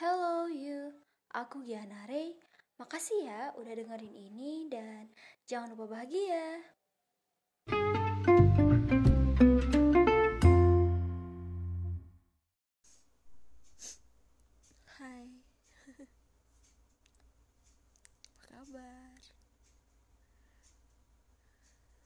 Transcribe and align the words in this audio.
Hello 0.00 0.48
you, 0.48 0.96
aku 1.28 1.60
Giana 1.60 2.08
Ray. 2.08 2.32
Makasih 2.80 3.20
ya 3.20 3.52
udah 3.60 3.76
dengerin 3.76 4.16
ini 4.16 4.64
dan 4.72 5.12
jangan 5.44 5.76
lupa 5.76 5.92
bahagia. 5.92 6.64
Hai 14.88 15.44
Apa 18.24 18.40
kabar? 18.40 19.20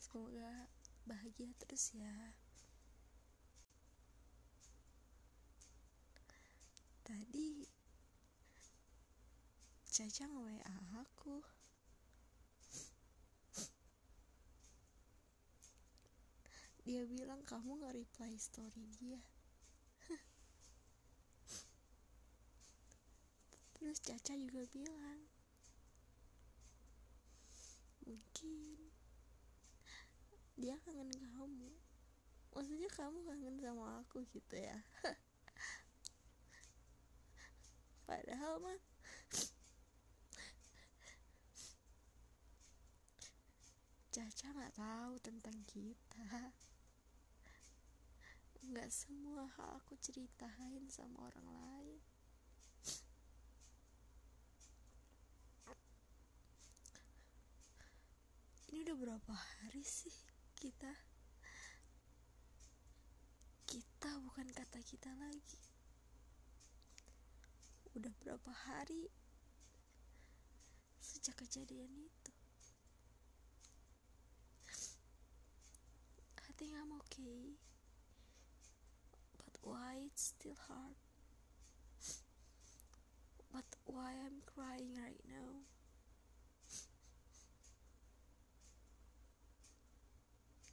Semoga 0.00 0.64
bahagia 1.04 1.52
terus 1.60 1.92
ya 1.92 2.32
Tadi 7.04 7.71
Caca 9.92 10.24
nge-WA 10.24 10.72
aku 11.04 11.44
Dia 16.88 17.04
bilang 17.04 17.44
kamu 17.44 17.76
nge-reply 17.84 18.32
story 18.40 18.88
dia. 18.96 19.20
Terus 23.76 24.00
Caca 24.00 24.32
juga 24.32 24.64
bilang 24.72 25.28
Mungkin 28.08 28.88
Dia 30.56 30.80
kangen 30.88 31.12
kamu. 31.12 31.68
Maksudnya 32.56 32.88
kamu 32.96 33.28
kangen 33.28 33.60
sama 33.60 34.00
aku 34.00 34.24
gitu 34.32 34.56
ya. 34.56 34.80
Padahal 38.08 38.56
mah 38.56 38.91
Caca 44.12 44.52
nggak 44.52 44.76
tahu 44.76 45.16
tentang 45.24 45.56
kita. 45.64 46.28
Nggak 48.68 48.92
semua 48.92 49.48
hal 49.56 49.80
aku 49.80 49.96
ceritain 49.96 50.84
sama 50.92 51.32
orang 51.32 51.48
lain. 51.48 52.00
Ini 58.68 58.84
udah 58.84 58.96
berapa 59.00 59.32
hari 59.32 59.80
sih 59.80 60.12
kita? 60.60 60.92
Kita 63.64 64.12
bukan 64.28 64.52
kata 64.52 64.84
kita 64.84 65.08
lagi. 65.16 65.64
Udah 67.96 68.12
berapa 68.20 68.52
hari 68.68 69.08
sejak 71.00 71.40
kejadian 71.40 71.96
itu 71.96 72.31
okay 77.22 77.54
but 79.38 79.54
why 79.62 79.94
it's 80.06 80.34
still 80.34 80.56
hard? 80.68 80.98
But 83.52 83.64
why 83.86 84.12
I'm 84.24 84.42
crying 84.42 84.96
right 84.98 85.22
now? 85.28 85.62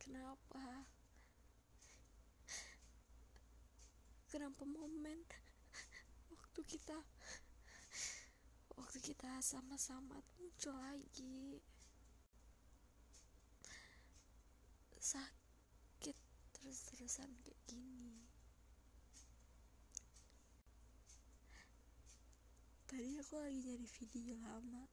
Kenapa? 0.00 0.86
Kenapa 4.30 4.62
momen 4.64 5.26
waktu 6.30 6.60
kita 6.64 6.96
waktu 8.78 8.98
kita 9.02 9.42
sama-sama 9.42 10.22
muncul 10.38 10.72
lagi? 10.78 11.60
Sakit 15.02 15.39
terus-terusan 16.60 17.32
kayak 17.40 17.56
gini. 17.64 18.20
Tadi 22.84 23.16
aku 23.16 23.40
lagi 23.40 23.64
nyari 23.64 23.88
video 23.88 24.36
lama. 24.44 24.84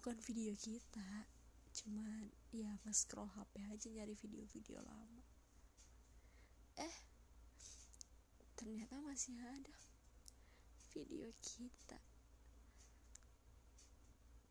Bukan 0.00 0.16
video 0.24 0.56
kita 0.56 1.28
cuman 1.72 2.28
ya 2.52 2.68
nge-scroll 2.84 3.32
HP 3.32 3.64
aja 3.68 3.88
nyari 3.92 4.16
video-video 4.16 4.80
lama. 4.80 5.24
Eh 6.80 6.96
ternyata 8.56 8.96
masih 9.04 9.36
ada 9.44 9.76
video 10.96 11.28
kita. 11.44 12.00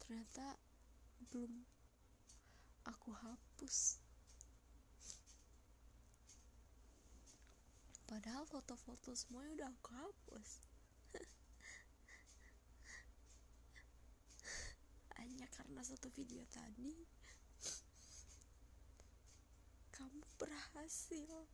Ternyata 0.02 0.58
belum 1.34 1.81
aku 2.92 3.16
hapus. 3.16 4.04
Padahal 8.04 8.44
foto-foto 8.44 9.16
semuanya 9.16 9.64
udah 9.64 9.72
aku 9.72 9.90
hapus. 9.96 10.50
Hanya 15.24 15.48
karena 15.56 15.80
satu 15.88 16.12
video 16.12 16.44
tadi 16.52 17.08
kamu 20.02 20.26
berhasil 20.42 21.46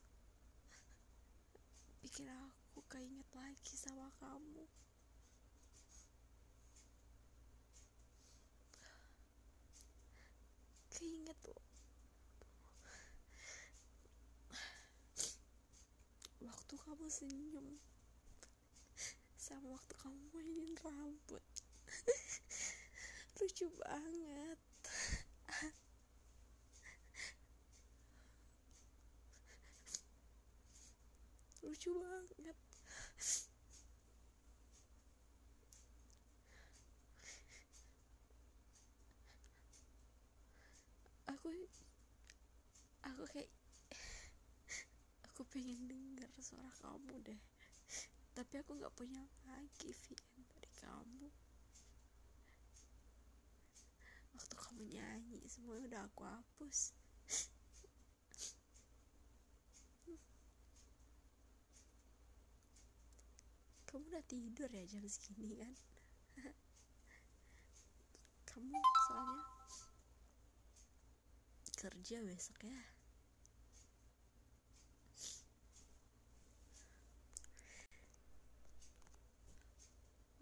bikin 2.00 2.32
aku 2.32 2.80
keinget 2.88 3.28
lagi 3.36 3.76
sama 3.76 4.08
kamu 4.24 4.64
loh 11.46 11.68
waktu 16.48 16.74
kamu 16.84 17.08
senyum. 17.08 17.68
Sama 19.40 19.72
waktu 19.72 19.94
kamu 20.04 20.20
mainin 20.36 20.76
rambut. 20.84 21.46
Lucu 23.40 23.68
banget. 23.80 24.60
Lucu 31.64 31.92
banget 32.00 32.58
aku 41.48 41.54
aku 43.04 43.24
kayak 43.34 43.52
aku 45.28 45.42
pengen 45.54 45.86
denger 45.86 46.30
suara 46.42 46.72
kamu 46.82 47.22
deh. 47.22 47.42
Tapi 48.34 48.54
aku 48.62 48.78
nggak 48.78 48.94
punya 48.94 49.22
lagi 49.46 49.94
VM 49.94 50.42
dari 50.50 50.72
kamu. 50.78 51.28
Waktu 54.38 54.56
kamu 54.58 54.82
nyanyi 54.86 55.42
semuanya 55.50 55.86
udah 55.90 56.02
aku 56.06 56.22
hapus. 56.26 56.94
Kamu 63.90 64.04
udah 64.14 64.26
tidur 64.30 64.70
ya 64.70 64.86
jam 64.86 65.06
segini 65.10 65.58
kan? 65.58 65.74
Kamu 68.46 68.78
soalnya 69.10 69.57
kerja 71.78 72.26
besok 72.26 72.58
ya. 72.66 72.82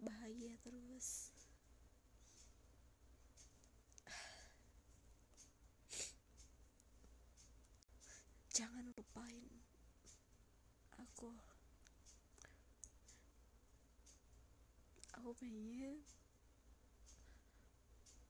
Bahagia 0.00 0.56
terus. 0.64 1.28
Jangan 8.56 8.88
lupain 8.96 9.44
aku. 10.96 11.36
Aku 15.20 15.36
pengen 15.36 16.00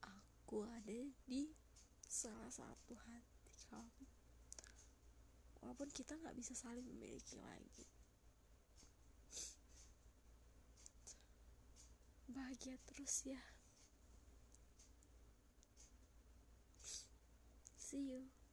aku 0.02 0.66
ada 0.66 1.06
di 1.30 1.65
salah 2.16 2.48
satu 2.48 2.96
hati 2.96 3.52
kamu. 3.68 4.08
Walaupun 5.60 5.92
kita 5.92 6.16
nggak 6.16 6.32
bisa 6.32 6.56
saling 6.56 6.88
memiliki 6.88 7.36
lagi. 7.36 7.84
Bahagia 12.32 12.80
terus 12.88 13.28
ya. 13.28 13.44
See 17.76 18.08
you 18.16 18.45